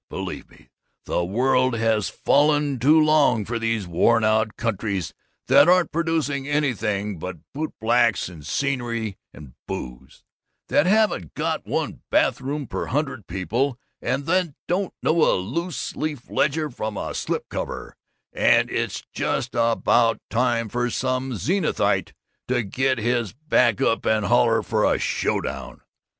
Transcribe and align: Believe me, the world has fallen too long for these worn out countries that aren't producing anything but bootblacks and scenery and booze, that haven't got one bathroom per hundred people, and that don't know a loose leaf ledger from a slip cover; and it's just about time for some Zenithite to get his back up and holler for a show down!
Believe 0.09 0.49
me, 0.49 0.71
the 1.05 1.23
world 1.23 1.75
has 1.75 2.09
fallen 2.09 2.79
too 2.79 2.99
long 2.99 3.45
for 3.45 3.59
these 3.59 3.85
worn 3.85 4.23
out 4.23 4.57
countries 4.57 5.13
that 5.47 5.69
aren't 5.69 5.91
producing 5.91 6.47
anything 6.47 7.19
but 7.19 7.37
bootblacks 7.53 8.27
and 8.27 8.43
scenery 8.43 9.19
and 9.31 9.53
booze, 9.67 10.23
that 10.69 10.87
haven't 10.87 11.35
got 11.35 11.67
one 11.67 12.01
bathroom 12.09 12.65
per 12.65 12.87
hundred 12.87 13.27
people, 13.27 13.77
and 14.01 14.25
that 14.25 14.55
don't 14.67 14.95
know 15.03 15.21
a 15.21 15.37
loose 15.39 15.95
leaf 15.95 16.27
ledger 16.31 16.71
from 16.71 16.97
a 16.97 17.13
slip 17.13 17.47
cover; 17.47 17.95
and 18.33 18.71
it's 18.71 19.03
just 19.13 19.53
about 19.53 20.19
time 20.31 20.67
for 20.67 20.89
some 20.89 21.33
Zenithite 21.35 22.13
to 22.47 22.63
get 22.63 22.97
his 22.97 23.33
back 23.33 23.79
up 23.81 24.07
and 24.07 24.25
holler 24.25 24.63
for 24.63 24.83
a 24.91 24.97
show 24.97 25.39
down! 25.41 25.81